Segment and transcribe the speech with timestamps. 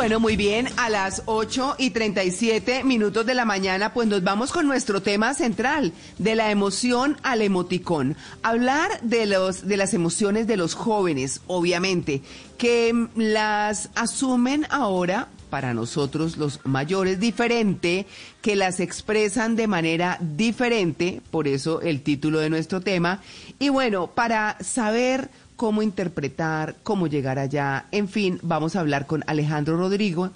[0.00, 4.50] Bueno, muy bien, a las 8 y 37 minutos de la mañana, pues nos vamos
[4.50, 8.16] con nuestro tema central, de la emoción al emoticón.
[8.42, 12.22] Hablar de, los, de las emociones de los jóvenes, obviamente,
[12.56, 18.06] que las asumen ahora para nosotros los mayores diferente,
[18.40, 23.20] que las expresan de manera diferente, por eso el título de nuestro tema.
[23.58, 27.84] Y bueno, para saber cómo interpretar, cómo llegar allá.
[27.90, 30.30] En fin, vamos a hablar con Alejandro Rodrigo.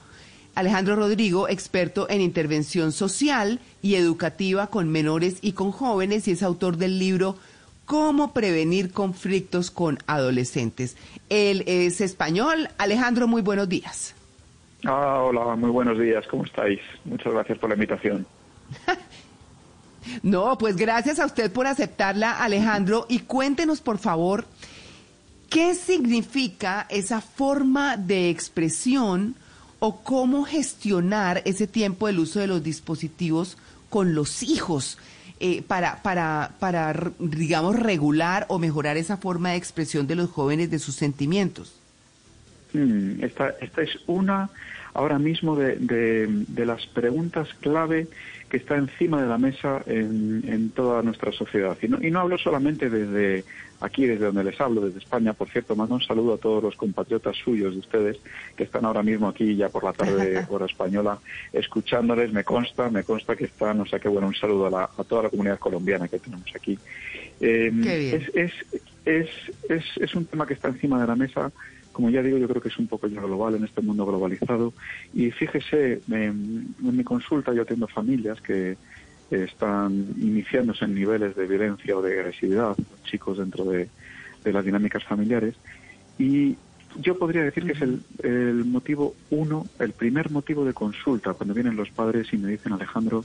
[0.55, 6.43] Alejandro Rodrigo, experto en intervención social y educativa con menores y con jóvenes y es
[6.43, 7.37] autor del libro
[7.87, 10.97] Cómo prevenir conflictos con adolescentes.
[11.29, 12.69] Él es español.
[12.79, 14.15] Alejandro, muy buenos días.
[14.87, 16.27] Ah, hola, muy buenos días.
[16.29, 16.81] ¿Cómo estáis?
[17.05, 18.27] Muchas gracias por la invitación.
[20.23, 23.07] no, pues gracias a usted por aceptarla, Alejandro.
[23.09, 24.45] Y cuéntenos, por favor,
[25.55, 29.37] ¿Qué significa esa forma de expresión
[29.79, 33.57] o cómo gestionar ese tiempo del uso de los dispositivos
[33.89, 34.99] con los hijos
[35.39, 40.73] eh, para, para, para, digamos, regular o mejorar esa forma de expresión de los jóvenes
[40.73, 41.73] de sus sentimientos?
[42.75, 44.51] Hmm, esta, esta es una
[44.95, 48.09] ahora mismo de, de, las preguntas clave
[48.49, 51.77] que está encima de la mesa en, en toda nuestra sociedad.
[51.83, 53.45] Y no, y no hablo solamente desde
[53.81, 55.33] aquí desde donde les hablo, desde España.
[55.33, 58.19] Por cierto, mando un saludo a todos los compatriotas suyos de ustedes
[58.57, 61.19] que están ahora mismo aquí ya por la tarde hora española
[61.53, 62.33] escuchándoles.
[62.33, 65.31] Me consta, me consta que están, o sea que bueno, un saludo a, toda la
[65.31, 66.79] comunidad colombiana que tenemos aquí.
[67.41, 68.53] Em, es, es,
[69.05, 69.29] es,
[69.69, 71.53] es, es un tema que está encima de la mesa
[71.95, 74.75] como ya digo, yo creo que es un poco ya global en este mundo globalizado.
[75.15, 78.77] Y fíjese, en, mi consulta yo atiendo familias que,
[79.31, 83.89] están iniciándose en niveles de violencia o de agresividad, chicos dentro de,
[84.45, 85.55] las dinámicas familiares.
[86.19, 86.57] Y
[87.01, 91.75] yo podría decir que es el, motivo uno, el primer motivo de consulta, cuando vienen
[91.75, 93.25] los padres y me dicen, Alejandro,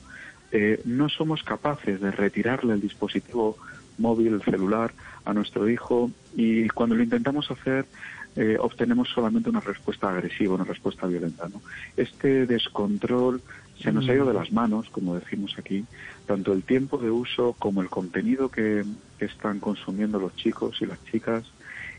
[0.51, 3.57] eh, no somos capaces de retirarle el dispositivo
[3.99, 4.93] móvil, el celular,
[5.25, 7.85] a nuestro hijo y cuando lo intentamos hacer
[8.35, 11.47] eh, obtenemos solamente una respuesta agresiva, una respuesta violenta.
[11.49, 11.61] ¿no?
[11.97, 13.41] Este descontrol
[13.81, 15.85] se nos ha ido de las manos, como decimos aquí,
[16.25, 18.83] tanto el tiempo de uso como el contenido que,
[19.19, 21.43] están consumiendo los chicos y las chicas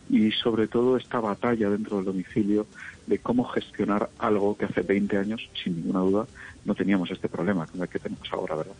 [0.08, 2.66] y sobre todo esta batalla dentro del domicilio
[3.06, 6.26] de cómo gestionar algo que hace 20 años, sin ninguna duda,
[6.64, 8.72] no teníamos este problema que tenemos ahora, ¿verdad?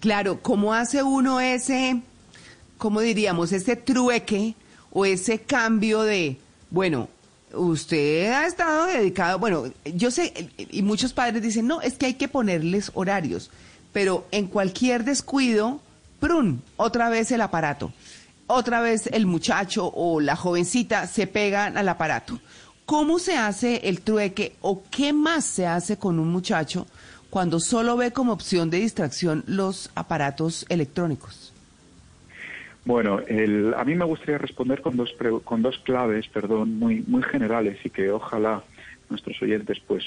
[0.00, 2.02] Claro, ¿cómo hace uno ese,
[2.76, 4.56] cómo diríamos, ese trueque
[4.92, 6.38] o ese cambio de,
[6.70, 7.08] bueno,
[7.52, 12.14] usted ha estado dedicado, bueno, yo sé, y muchos padres dicen, no, es que hay
[12.14, 13.50] que ponerles horarios,
[13.92, 15.80] pero en cualquier descuido,
[16.20, 17.92] prun, otra vez el aparato,
[18.46, 22.40] otra vez el muchacho o la jovencita se pegan al aparato.
[22.86, 26.86] ¿Cómo se hace el trueque o qué más se hace con un muchacho
[27.28, 31.47] cuando solo ve como opción de distracción los aparatos electrónicos?
[32.88, 37.22] Bueno, el, a mí me gustaría responder con dos, con dos claves, perdón, muy, muy
[37.22, 38.62] generales y que ojalá
[39.10, 40.04] nuestros oyentes pues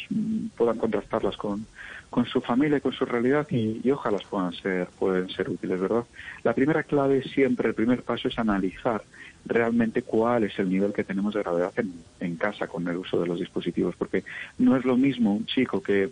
[0.58, 1.68] puedan contrastarlas con,
[2.10, 6.06] con su familia y con su realidad y, ojalá puedan ser, pueden ser útiles, ¿verdad?
[6.42, 9.04] La primera clave siempre, el primer paso es analizar
[9.46, 13.22] realmente cuál es el nivel que tenemos de gravedad en, en casa con el uso
[13.22, 14.24] de los dispositivos, porque
[14.58, 16.10] no es lo mismo un chico que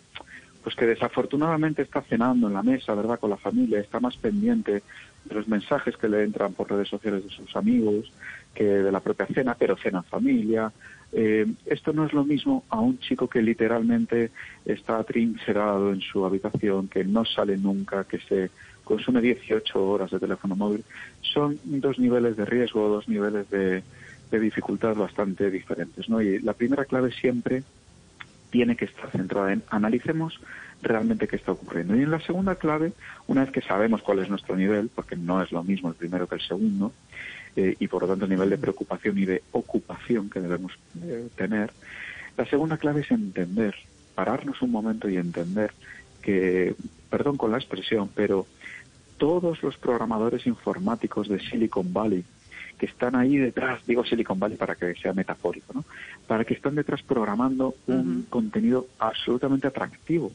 [0.63, 4.83] pues que desafortunadamente está cenando en la mesa, ¿verdad?, con la familia, está más pendiente
[5.25, 8.11] de los mensajes que le entran por redes sociales de sus amigos,
[8.53, 10.71] que de la propia cena, pero cena en familia.
[11.11, 14.31] Eh, esto no es lo mismo a un chico que literalmente
[14.65, 18.49] está trincherado en su habitación, que no sale nunca, que se
[18.83, 20.83] consume 18 horas de teléfono móvil.
[21.21, 23.83] Son dos niveles de riesgo, dos niveles de,
[24.31, 26.09] de dificultad bastante diferentes.
[26.09, 26.21] ¿no?
[26.21, 27.63] Y la primera clave siempre
[28.49, 30.39] tiene que estar centrada en analicemos
[30.81, 31.95] realmente qué está ocurriendo.
[31.95, 32.93] Y en la segunda clave,
[33.27, 36.27] una vez que sabemos cuál es nuestro nivel, porque no es lo mismo el primero
[36.27, 36.93] que el segundo,
[37.55, 40.73] eh, y por lo tanto el nivel de preocupación y de ocupación que debemos
[41.03, 41.71] eh, tener,
[42.37, 43.75] La segunda clave es entender,
[44.15, 45.73] pararnos un momento y entender
[46.21, 46.75] que,
[47.09, 48.47] perdón con la expresión, pero
[49.17, 52.23] todos los programadores informáticos de Silicon Valley
[52.79, 55.83] que están ahí detrás, digo Silicon Valley para que sea metafórico, ¿no?
[56.25, 60.31] Para que están detrás programando un contenido absolutamente atractivo,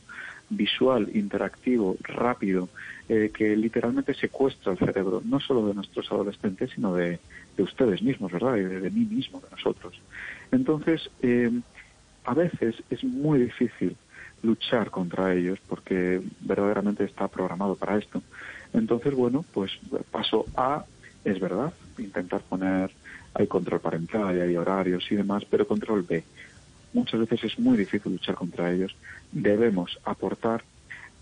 [0.50, 2.68] visual, interactivo, rápido,
[3.08, 7.18] eh, que literalmente secuestra el cerebro, no solo de nuestros adolescentes, sino de,
[7.56, 8.56] ustedes mismos, ¿verdad?
[8.56, 9.98] Y de, mí mismo, de nosotros.
[10.52, 11.50] Entonces, eh,
[12.24, 13.96] a veces es muy difícil
[14.42, 18.22] luchar contra ellos porque verdaderamente está programado para esto.
[18.74, 19.70] Entonces, bueno, pues
[20.10, 20.84] paso A
[21.24, 22.90] es verdad, intentar poner,
[23.34, 26.22] hay control parental, hay horarios y demás, pero control B.
[26.92, 28.94] Muchas veces es muy difícil luchar contra ellos.
[29.32, 30.62] Debemos aportar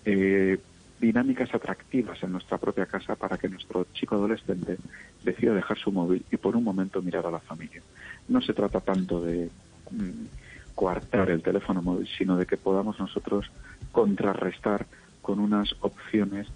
[0.04, 0.58] eh,
[1.00, 4.76] dinámicas atractivas en nuestra propia casa para que nuestro chico adolescente
[5.24, 7.82] decida dejar su móvil y por un momento mirar a la familia.
[8.28, 9.48] No se trata tanto de
[9.90, 10.26] mm,
[10.74, 13.50] coartar el teléfono móvil, sino de que podamos nosotros
[13.90, 14.86] contrarrestar
[15.22, 16.48] con unas opciones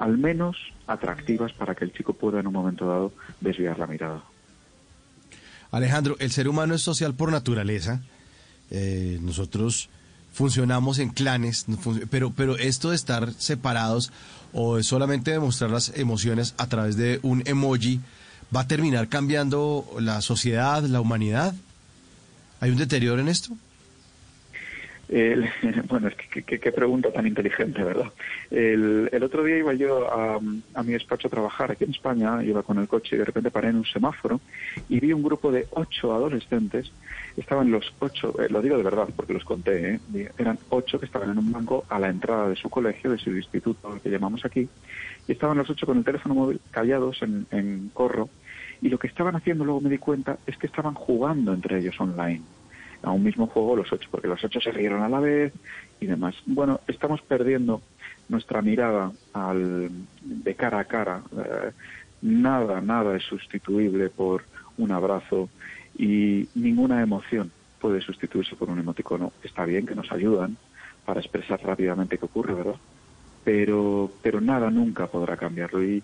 [0.00, 0.56] al menos
[0.86, 4.24] atractivas para que el chico pueda en un momento dado desviar la mirada.
[5.70, 8.00] Alejandro, el ser humano es social por naturaleza.
[8.70, 9.90] Eh, nosotros
[10.32, 11.66] funcionamos en clanes,
[12.10, 14.10] pero, pero esto de estar separados
[14.54, 18.00] o solamente demostrar las emociones a través de un emoji
[18.54, 21.54] va a terminar cambiando la sociedad, la humanidad.
[22.60, 23.52] ¿Hay un deterioro en esto?
[25.88, 28.12] bueno, es que qué pregunta tan inteligente, ¿verdad?
[28.48, 30.38] El, el, otro día iba yo a,
[30.74, 33.50] a, mi despacho a trabajar aquí en España, iba con el coche y de repente
[33.50, 34.40] paré en un semáforo
[34.88, 36.92] y vi un grupo de ocho adolescentes.
[37.36, 40.30] Estaban los ocho, eh, lo digo de verdad porque los conté, ¿eh?
[40.38, 43.30] eran ocho que estaban en un banco a la entrada de su colegio, de su
[43.30, 44.68] instituto, que llamamos aquí,
[45.26, 48.28] y estaban los ocho con el teléfono móvil callados en, en corro.
[48.80, 52.00] Y lo que estaban haciendo, luego me di cuenta, es que estaban jugando entre ellos
[52.00, 52.42] online
[53.02, 55.52] a un mismo juego los ocho, porque los ocho se rieron a la vez
[56.00, 56.34] y demás.
[56.46, 57.82] Bueno, estamos perdiendo
[58.28, 59.90] nuestra mirada al,
[60.22, 61.22] de cara a cara.
[61.36, 61.72] Eh,
[62.22, 64.44] nada, nada es sustituible por
[64.78, 65.48] un abrazo
[65.98, 67.50] y ninguna emoción
[67.80, 69.32] puede sustituirse por un emoticono.
[69.42, 70.56] Está bien que nos ayudan
[71.04, 72.76] para expresar rápidamente qué ocurre, ¿verdad?
[73.42, 76.02] Pero, pero nada nunca podrá cambiarlo y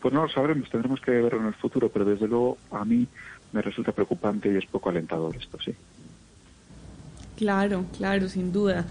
[0.00, 3.06] pues no lo sabremos, tendremos que verlo en el futuro, pero desde luego a mí
[3.52, 5.74] me resulta preocupante y es poco alentador esto, sí.
[7.36, 8.86] Claro, claro, sin duda.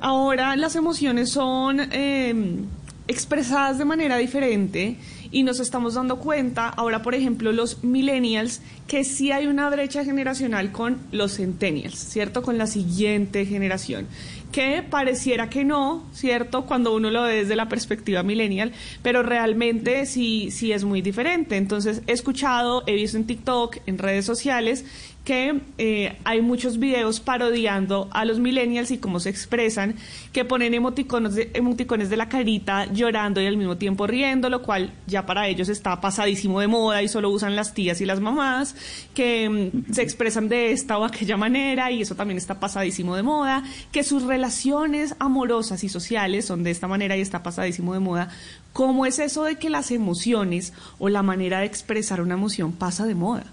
[0.00, 2.64] Ahora las emociones son em,
[3.08, 4.96] expresadas de manera diferente
[5.32, 10.04] y nos estamos dando cuenta, ahora por ejemplo los millennials, que sí hay una brecha
[10.04, 12.42] generacional con los centennials, ¿cierto?
[12.42, 14.06] Con la siguiente generación
[14.50, 16.66] que pareciera que no, ¿cierto?
[16.66, 18.72] Cuando uno lo ve desde la perspectiva millennial,
[19.02, 21.56] pero realmente sí, sí es muy diferente.
[21.56, 24.84] Entonces, he escuchado, he visto en TikTok, en redes sociales,
[25.30, 29.94] que eh, hay muchos videos parodiando a los millennials y cómo se expresan,
[30.32, 34.60] que ponen emoticones de, emoticones de la carita llorando y al mismo tiempo riendo, lo
[34.62, 38.18] cual ya para ellos está pasadísimo de moda y solo usan las tías y las
[38.18, 38.74] mamás,
[39.14, 43.22] que mm, se expresan de esta o aquella manera y eso también está pasadísimo de
[43.22, 43.62] moda,
[43.92, 48.30] que sus relaciones amorosas y sociales son de esta manera y está pasadísimo de moda.
[48.72, 53.06] ¿Cómo es eso de que las emociones o la manera de expresar una emoción pasa
[53.06, 53.44] de moda?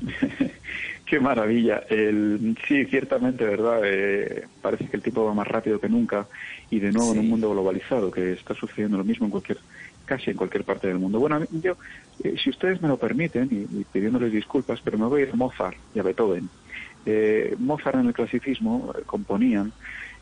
[1.06, 1.84] Qué maravilla.
[1.88, 3.80] El, sí, ciertamente, ¿verdad?
[3.84, 6.26] Eh, parece que el tiempo va más rápido que nunca
[6.70, 9.58] y de nuevo en un mundo globalizado que está sucediendo lo mismo en cualquier
[10.08, 11.20] casi en cualquier parte del mundo.
[11.20, 11.76] Bueno, yo,
[12.24, 15.36] eh, si ustedes me lo permiten, y, pidiéndoles disculpas, pero me voy a ir a
[15.36, 16.48] Mozart y a Beethoven.
[17.04, 19.72] Eh, Mozart en el clasicismo componían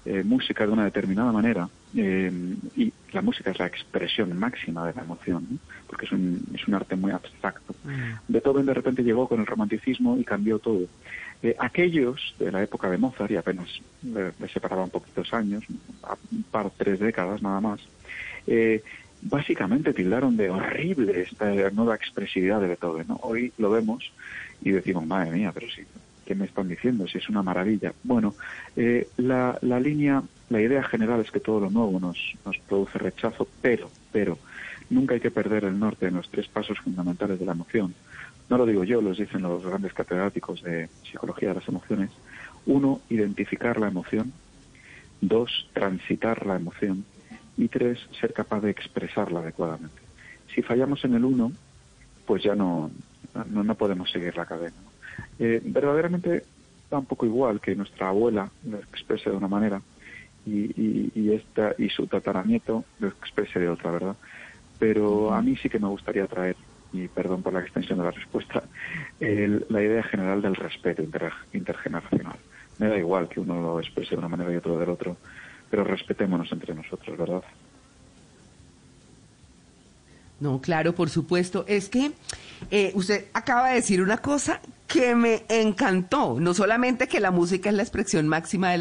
[0.05, 2.31] eh, música de una determinada manera eh,
[2.77, 6.75] y la música es la expresión máxima de la emoción, porque es un, es un
[6.75, 7.75] arte muy abstracto.
[7.85, 8.33] Mm.
[8.33, 10.87] Beethoven de repente llegó con el romanticismo y cambió todo.
[11.43, 13.69] Eh, aquellos de la época de Mozart, y apenas
[14.03, 17.81] le, separaban poquitos años, un par, tres décadas nada más,
[19.23, 23.07] básicamente tildaron de horrible esta nueva expresividad de Beethoven.
[23.23, 24.13] Hoy lo vemos
[24.63, 25.83] y decimos, madre mía, pero sí,
[26.25, 27.07] ¿qué me están diciendo?
[27.07, 27.93] Si es una maravilla.
[28.03, 28.35] Bueno,
[28.77, 32.99] eh, la, la, línea, la idea general es que todo lo nuevo nos, nos produce
[32.99, 34.39] rechazo, pero, pero,
[34.91, 37.95] nunca hay que perder el norte en los tres pasos fundamentales de la emoción.
[38.49, 42.11] No lo digo yo, los dicen los grandes catedráticos de psicología de las emociones.
[42.65, 44.33] Uno, identificar la emoción.
[45.21, 47.05] Dos, transitar la emoción.
[47.57, 50.01] Y tres, ser capaz de expresarla adecuadamente.
[50.55, 51.51] Si fallamos en el uno,
[52.25, 52.91] pues ya no,
[53.51, 54.77] no, no podemos seguir la cadena.
[55.39, 56.45] Eh, verdaderamente
[56.91, 59.83] da un poco igual que nuestra abuela lo exprese de una manera
[60.47, 64.17] y, y, esta, y su tataranieto lo exprese de otra, ¿verdad?
[64.79, 66.57] Pero a mí sí que me gustaría traer,
[66.93, 68.63] y perdón por la extensión de la respuesta,
[69.21, 71.03] la idea general del respeto
[71.53, 72.37] intergeneracional.
[72.79, 75.17] Me da igual que uno lo exprese de una manera y otro del otro,
[75.71, 77.43] pero respetémonos entre nosotros, ¿verdad?
[80.39, 81.65] No, claro, por supuesto.
[81.67, 82.13] Es que
[82.71, 86.39] eh, usted acaba de decir una cosa que me encantó.
[86.41, 88.81] No solamente que la música es la expresión máxima del...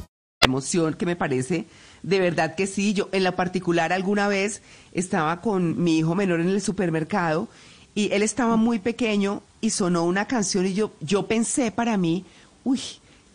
[0.43, 1.67] Emoción que me parece
[2.01, 2.93] de verdad que sí.
[2.93, 7.47] Yo en la particular alguna vez estaba con mi hijo menor en el supermercado
[7.93, 12.25] y él estaba muy pequeño y sonó una canción y yo, yo pensé para mí,
[12.63, 12.81] uy,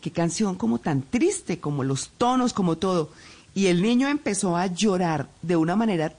[0.00, 3.12] qué canción como tan triste, como los tonos, como todo.
[3.54, 6.12] Y el niño empezó a llorar de una manera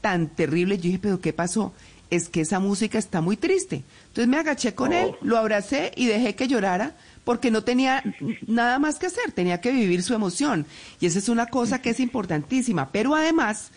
[0.00, 0.76] tan terrible.
[0.76, 1.72] Yo dije, pero ¿qué pasó?
[2.10, 3.82] Es que esa música está muy triste.
[4.06, 6.94] Entonces me agaché con él, lo abracé y dejé que llorara
[7.28, 8.02] porque no tenía
[8.46, 10.64] nada más que hacer, tenía que vivir su emoción.
[10.98, 12.88] Y esa es una cosa que es importantísima.
[12.90, 13.68] Pero además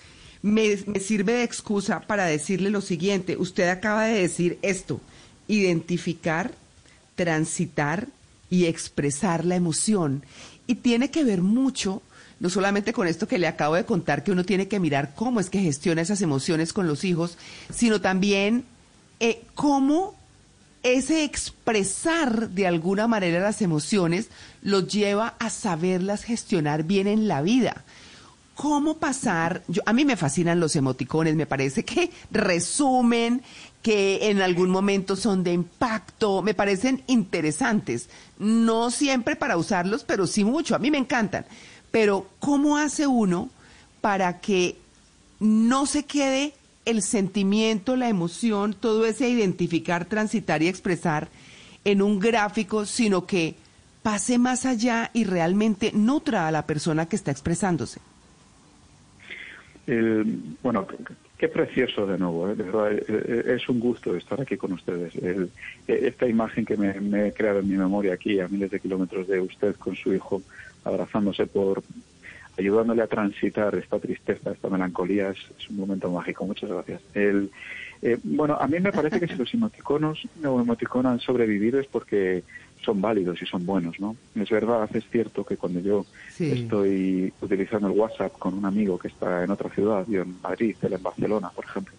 [0.41, 3.35] me, sirve de excusa para decirle lo siguiente.
[3.35, 5.01] Usted acaba de decir esto,
[5.49, 6.53] identificar,
[7.15, 8.07] transitar
[8.49, 10.23] y expresar la emoción.
[10.65, 12.01] Y tiene que ver mucho
[12.39, 15.41] no solamente con esto que le acabo de contar, que uno tiene que mirar cómo
[15.41, 17.37] es que gestiona esas emociones con los hijos,
[17.69, 18.63] sino también
[19.19, 20.15] eh, cómo
[20.83, 24.29] ese expresar de alguna manera las emociones
[24.61, 27.83] los lleva a saberlas gestionar bien en la vida.
[28.55, 29.63] ¿Cómo pasar?
[29.85, 33.41] A mí me fascinan los emoticones, me parece que resumen,
[33.81, 38.09] que en algún momento son de impacto, me parecen interesantes.
[38.37, 41.45] No siempre para usarlos, pero sí mucho, a mí me encantan.
[41.89, 43.49] Pero ¿cómo hace uno
[43.99, 44.77] para que
[45.39, 46.53] no se quede
[46.85, 51.29] el sentimiento, la emoción, todo ese identificar, transitar y expresar
[51.85, 53.55] en un gráfico, sino que
[54.03, 57.99] pase más allá y realmente nutra a la persona que está expresándose?
[60.61, 60.87] Bueno,
[61.37, 62.55] qué precioso de nuevo, ¿eh?
[62.57, 65.15] eh, eh, es un gusto estar aquí con ustedes.
[65.15, 65.49] El,
[65.87, 69.41] esta imagen que me, he creado en mi memoria aquí, a miles de kilómetros de
[69.41, 70.41] usted con su hijo,
[70.83, 71.83] abrazándose por,
[72.61, 76.45] ayudándole a transitar esta tristeza, esta melancolía, es, es un momento mágico.
[76.45, 77.01] Muchas gracias.
[77.13, 77.51] El,
[78.01, 81.87] eh, bueno, a mí me parece que si los emoticonos o emoticonos han sobrevivido es
[81.87, 82.43] porque
[82.83, 84.15] son válidos y son buenos, ¿no?
[84.35, 86.51] Es verdad, es cierto que cuando yo sí.
[86.51, 90.75] estoy utilizando el WhatsApp con un amigo que está en otra ciudad, yo en Madrid,
[90.81, 91.93] él en Barcelona, por ejemplo,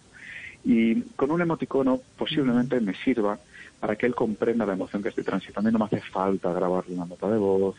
[0.65, 3.39] y con un emoticono posiblemente me sirva
[3.79, 6.95] para que él comprenda la emoción que estoy transitando y no me hace falta grabarle
[6.95, 7.75] una nota de voz,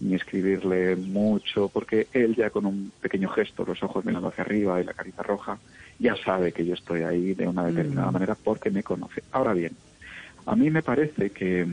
[0.00, 4.80] ni escribirle mucho, porque él ya con un pequeño gesto, los ojos mirando hacia arriba
[4.80, 5.58] y la carita roja,
[5.98, 8.12] ya sabe que yo estoy ahí de una determinada mm.
[8.12, 9.22] manera porque me conoce.
[9.32, 9.72] Ahora bien,
[10.46, 11.66] a mí me parece que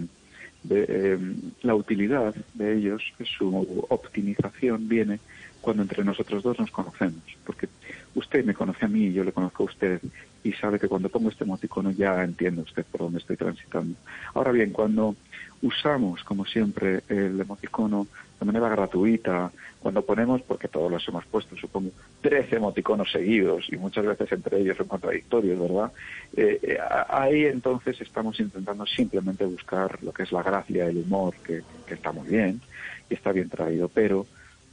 [0.63, 1.17] de, eh,
[1.63, 3.01] la utilidad de ellos,
[3.37, 5.19] su optimización viene
[5.59, 7.67] cuando entre nosotros dos nos conocemos, porque
[8.15, 10.01] usted me conoce a mí y yo le conozco a usted
[10.43, 13.95] y sabe que cuando pongo este emoticono ya entiende usted por dónde estoy transitando.
[14.33, 15.15] Ahora bien, cuando
[15.61, 18.07] usamos, como siempre, el emoticono
[18.39, 23.77] de manera gratuita, cuando ponemos, porque todos los hemos puesto, supongo, 13 emoticonos seguidos y
[23.77, 25.91] muchas veces entre ellos son contradictorios, ¿verdad?
[26.35, 26.77] Eh, eh,
[27.09, 31.93] ahí entonces estamos intentando simplemente buscar lo que es la gracia, el humor, que, que
[31.95, 32.61] está muy bien
[33.09, 34.25] y está bien traído, pero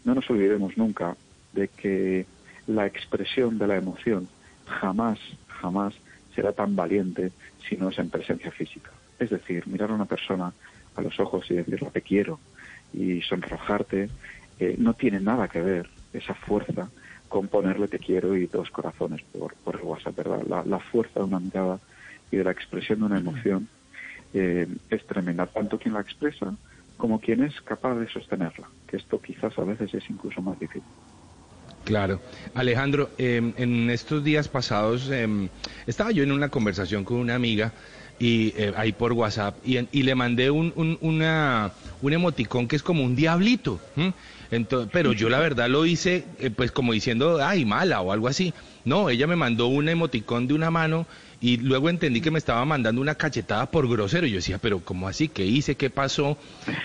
[0.04, 1.16] no nos olvidemos nunca
[1.52, 2.26] de que
[2.66, 4.28] la expresión de la emoción
[4.66, 5.18] jamás,
[5.60, 5.94] jamás
[6.34, 7.32] será tan valiente
[7.68, 8.90] si no es en presencia física.
[9.18, 10.52] Es decir, mirar a una persona
[10.94, 12.38] a los ojos y decirle te quiero
[12.92, 14.08] y sonrojarte,
[14.58, 16.90] eh, no tiene nada que ver esa fuerza
[17.28, 20.42] con ponerle te quiero y dos corazones por, por el WhatsApp, ¿verdad?
[20.48, 21.78] La, la, fuerza de una mirada
[22.30, 23.68] y de la expresión de una emoción
[24.32, 26.54] eh, es tremenda, tanto quien la expresa
[26.96, 30.82] como quien es capaz de sostenerla, que esto quizás a veces es incluso más difícil.
[31.88, 32.20] Claro.
[32.54, 35.26] Alejandro, eh, en estos días pasados eh,
[35.86, 37.72] estaba yo en una conversación con una amiga
[38.18, 42.82] y eh, ahí por WhatsApp y, le mandé un, un, una, un emoticón que es
[42.82, 43.80] como un diablito.
[44.50, 46.26] Entonces, pero yo la verdad lo hice
[46.56, 48.52] pues como diciendo, ay, mala o algo así.
[48.84, 51.06] No, ella me mandó un emoticón de una mano
[51.40, 54.26] y luego entendí que me estaba mandando una cachetada por grosero.
[54.26, 55.28] Y yo decía, pero ¿cómo así?
[55.28, 55.76] ¿Qué hice?
[55.76, 56.36] ¿Qué pasó?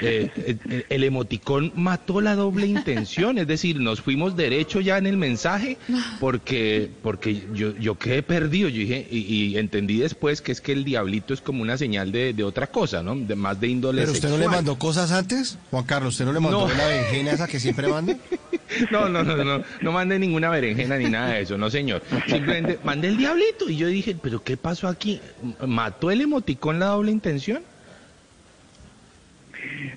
[0.02, 5.08] Eh, eh, el, emoticón mató la doble intención, es decir, nos fuimos derecho ya en
[5.08, 5.78] el mensaje
[6.20, 8.70] porque, porque yo, yo quedé perdido.
[8.70, 12.34] Yo dije, y, entendí después que es que el diablito es como una señal de,
[12.34, 13.16] de otra cosa, ¿no?
[13.16, 15.58] De más de índole ¿Pero usted no le mandó cosas antes?
[15.72, 18.16] Juan Carlos, ¿usted no le mandó la berenjena esa que siempre manda?
[18.92, 22.02] no, no, no, no, no mandé ninguna berenjena ni nada de eso, no señor.
[22.28, 25.20] Simplemente mandé el diablito y yo dije, pero ¿qué pasó aquí?
[25.66, 27.62] ¿Mató el emoticón la doble intención?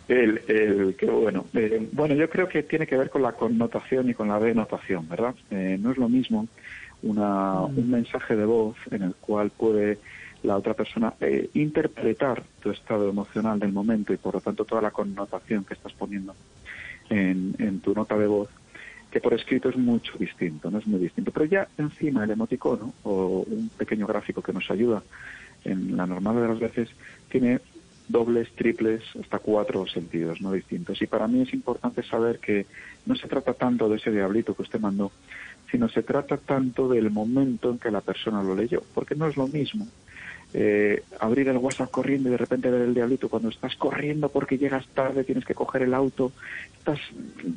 [0.09, 4.09] El, el, que bueno, eh, bueno, yo creo que tiene que ver con la connotación
[4.09, 5.35] y con la denotación, ¿verdad?
[5.51, 6.47] Eh, no es lo mismo
[7.03, 7.79] una, mm.
[7.79, 9.99] un mensaje de voz en el cual puede
[10.43, 14.83] la otra persona eh, interpretar tu estado emocional del momento y por lo tanto toda
[14.83, 16.35] la connotación que estás poniendo
[17.11, 18.49] en, en tu nota de voz
[19.11, 21.31] que por escrito es mucho distinto, no es muy distinto.
[21.33, 25.03] Pero ya encima el emoticono o un pequeño gráfico que nos ayuda
[25.65, 26.89] en la normal de las veces
[27.31, 27.61] tiene
[28.09, 31.01] dobles, triples, hasta cuatro sentidos no distintos.
[31.03, 32.67] Y para mí es importante saber que
[33.05, 35.11] no se trata tanto de ese diablito que usted mandó,
[35.71, 39.37] sino se trata tanto del momento en que la persona lo leyó, porque no es
[39.37, 39.89] lo mismo
[40.59, 44.57] eh, abrir el WhatsApp corriendo y de repente ver el diablito cuando estás corriendo porque
[44.57, 46.33] llegas tarde, tienes que coger el auto,
[46.79, 46.99] estás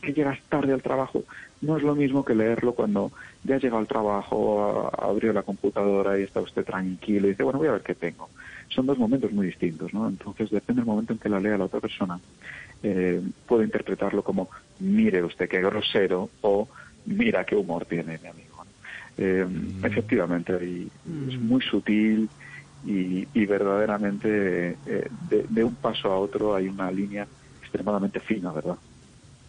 [0.01, 1.23] que llegas tarde al trabajo,
[1.61, 3.13] no es lo mismo que leerlo cuando
[3.45, 7.59] ya ha llegado al trabajo, abrió la computadora y está usted tranquilo y dice, bueno,
[7.59, 8.27] voy a ver qué tengo.
[8.67, 10.09] Son dos momentos muy distintos, ¿no?
[10.09, 12.19] Entonces depende del momento en que la lea la otra persona,
[12.83, 16.67] eh, puede interpretarlo como, mire usted qué grosero o
[17.05, 18.65] mira qué humor tiene mi amigo.
[19.17, 19.85] Eh, mm.
[19.85, 22.29] Efectivamente, es muy sutil,
[22.85, 25.09] y, verdaderamente eh,
[25.49, 27.27] de, un paso a otro hay una línea
[27.61, 28.75] extremadamente fina, ¿verdad?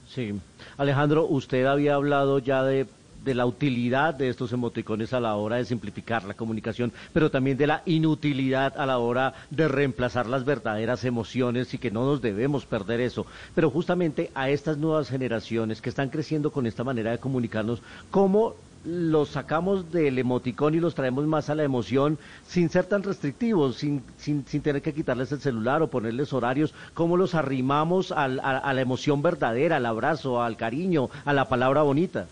[0.08, 0.34] Sí.
[0.76, 2.86] Alejandro, usted había hablado ya de,
[3.24, 7.56] de la utilidad de estos emoticones a la hora de simplificar la comunicación, pero también
[7.56, 12.20] de la inutilidad a la hora de reemplazar las verdaderas emociones y que no nos
[12.20, 13.26] debemos perder eso.
[13.54, 18.56] Pero justamente a estas nuevas generaciones que están creciendo con esta manera de comunicarnos, ¿cómo
[18.84, 23.76] los sacamos del emoticón y los traemos más a la emoción sin ser tan restrictivos,
[23.76, 28.28] sin, sin, sin tener que quitarles el celular o ponerles horarios, cómo los arrimamos a,
[28.28, 32.26] la emoción verdadera, al abrazo, al cariño, a la palabra bonita.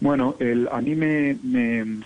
[0.00, 2.02] Bueno, el, a mí me, me,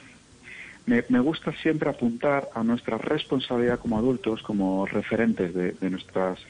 [1.09, 6.41] me, gusta siempre apuntar a nuestra responsabilidad como adultos, como referentes de, de nuestras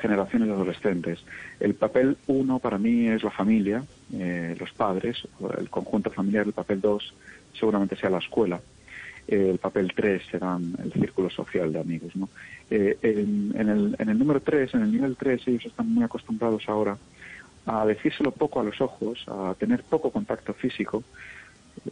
[0.00, 1.24] generaciones de adolescentes.
[1.60, 3.84] El papel uno para mí es la familia,
[4.16, 5.26] eh, los padres,
[5.58, 7.14] el conjunto familiar, el papel dos
[7.58, 8.60] seguramente sea la escuela,
[9.26, 12.14] eh, el papel tres será el círculo social de amigos.
[12.14, 12.28] ¿no?
[12.70, 16.68] Eh, en, el, en el número tres, en el nivel tres, ellos están muy acostumbrados
[16.68, 16.96] ahora
[17.66, 21.02] a decírselo poco a los ojos, a tener poco contacto físico.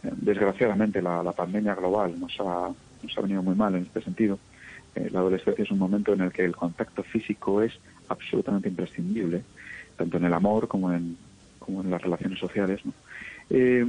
[0.01, 2.69] Desgraciadamente la, la pandemia global nos ha,
[3.01, 4.39] nos ha venido muy mal en este sentido.
[4.95, 7.73] la adolescencia es un momento en el que el contacto físico es
[8.07, 9.41] absolutamente imprescindible,
[9.97, 11.17] tanto en el amor como en,
[11.65, 12.81] como en las relaciones sociales.
[13.49, 13.85] Eh,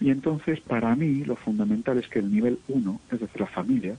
[0.00, 3.96] y entonces, para mí, lo fundamental es que el nivel uno, es decir, la familia,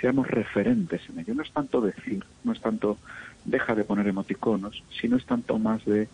[0.00, 1.34] seamos referentes en ello.
[1.34, 2.98] No es tanto decir, no es tanto
[3.44, 6.08] deja de poner emoticonos, sino es tanto más de,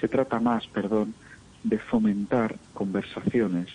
[0.00, 1.14] se trata más, perdón,
[1.64, 3.68] de fomentar conversaciones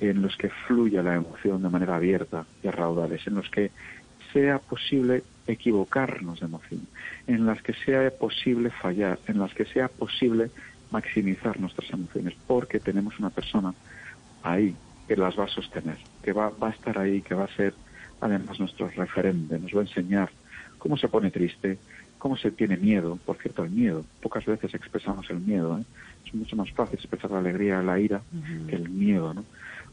[0.00, 3.70] en los que fluya la emoción de manera abierta y a raudales, en los que
[4.32, 6.86] sea posible equivocarnos de emoción,
[7.26, 10.50] en las que sea posible fallar, en las que sea posible
[10.90, 13.74] maximizar nuestras emociones, porque tenemos una persona
[14.42, 14.74] ahí
[15.08, 17.74] que las va a sostener, que va, va a estar ahí, que va a ser
[18.20, 20.30] además nuestro referente, nos va a enseñar
[20.78, 21.78] cómo se pone triste,
[22.18, 25.84] cómo se tiene miedo, por cierto, el miedo, pocas veces expresamos el miedo, ¿eh?
[26.26, 28.22] es mucho más fácil expresar la alegría, la ira,
[28.66, 29.44] que el miedo, ¿no?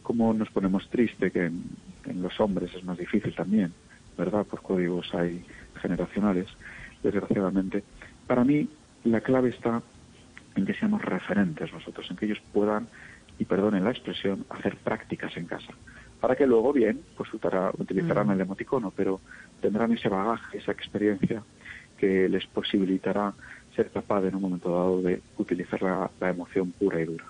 [0.01, 3.73] Cómo nos ponemos triste, que en los hombres es más difícil también,
[4.17, 4.45] ¿verdad?
[4.45, 5.43] Por códigos hay
[5.81, 6.47] generacionales,
[7.03, 7.83] desgraciadamente.
[8.27, 8.67] Para mí,
[9.03, 9.81] la clave está
[10.55, 12.87] en que seamos referentes nosotros, en que ellos puedan,
[13.39, 15.73] y perdonen la expresión, hacer prácticas en casa.
[16.19, 18.31] Para que luego, bien, pues utilizarán mm.
[18.31, 19.19] el emoticono, pero
[19.61, 21.41] tendrán ese bagaje, esa experiencia
[21.97, 23.33] que les posibilitará
[23.75, 27.25] ser capaz en un momento dado de utilizar la emoción pura y dura.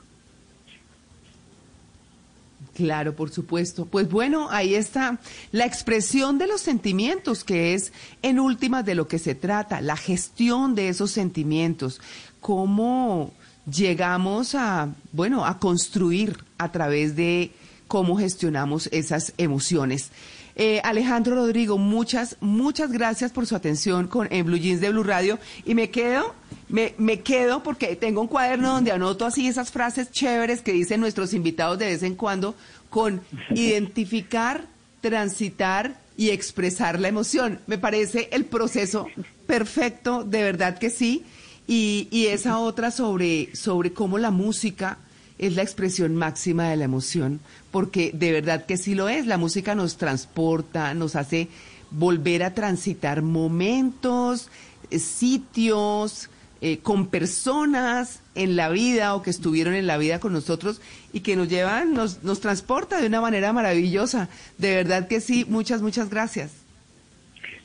[2.76, 3.86] Claro, por supuesto.
[3.86, 5.20] Pues bueno, ahí está
[5.52, 9.98] la expresión de los sentimientos, que es en últimas de lo que se trata, la
[9.98, 12.00] gestión de esos sentimientos,
[12.40, 13.34] cómo
[13.70, 17.52] llegamos a, bueno, a construir a través de
[17.88, 20.12] cómo gestionamos esas emociones.
[20.56, 25.04] Eh, Alejandro Rodrigo, muchas, muchas gracias por su atención con en Blue Jeans de Blue
[25.04, 26.34] Radio y me quedo
[26.72, 31.02] me, me quedo porque tengo un cuaderno donde anoto así esas frases chéveres que dicen
[31.02, 32.56] nuestros invitados de vez en cuando
[32.90, 33.22] con
[33.54, 34.66] identificar,
[35.02, 37.60] transitar y expresar la emoción.
[37.68, 39.08] Me parece el proceso
[39.48, 41.24] perfecto, de verdad que sí.
[41.68, 44.98] Y, y esa otra sobre, sobre cómo la música
[45.38, 47.40] es la expresión máxima de la emoción,
[47.72, 49.26] porque de verdad que sí lo es.
[49.26, 51.48] La música nos transporta, nos hace
[51.92, 54.50] volver a transitar momentos,
[54.90, 56.30] eh, sitios,
[56.62, 61.22] eh, con personas en la vida o que estuvieron en la vida con nosotros y
[61.22, 64.30] que nos llevan, nos, nos transporta de una manera maravillosa.
[64.58, 66.54] De verdad que sí, muchas, muchas gracias.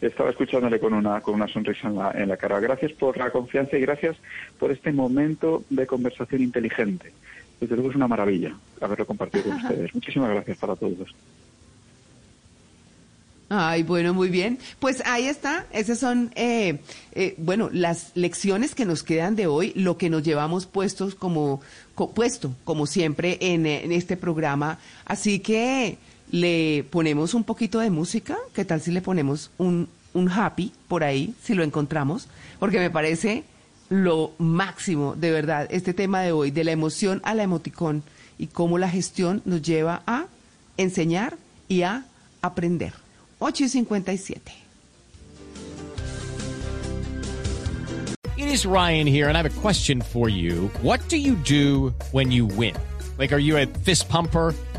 [0.00, 2.58] Estaba escuchándole con una, con una sonrisa en la, en la cara.
[2.60, 4.16] Gracias por la confianza y gracias
[4.58, 7.12] por este momento de conversación inteligente.
[7.60, 9.94] Desde luego es una maravilla haberlo compartido con ustedes.
[9.94, 11.14] Muchísimas gracias para todos.
[13.48, 14.58] Ay, bueno, muy bien.
[14.80, 15.66] Pues ahí está.
[15.72, 16.80] Esas son, eh,
[17.12, 21.60] eh, bueno, las lecciones que nos quedan de hoy, lo que nos llevamos puestos como,
[21.94, 24.78] co- puesto, como siempre, en, eh, en este programa.
[25.04, 25.96] Así que
[26.32, 28.36] le ponemos un poquito de música.
[28.52, 32.26] ¿Qué tal si le ponemos un, un happy por ahí, si lo encontramos?
[32.58, 33.44] Porque me parece
[33.90, 38.02] lo máximo, de verdad, este tema de hoy, de la emoción a la emoticón
[38.38, 40.26] y cómo la gestión nos lleva a
[40.76, 41.36] enseñar
[41.68, 42.04] y a
[42.42, 42.92] aprender.
[43.40, 44.40] 8 y 57.
[48.38, 50.68] It is Ryan here, and I have a question for you.
[50.82, 52.76] What do you do when you win?
[53.18, 54.54] Like, are you a fist pumper?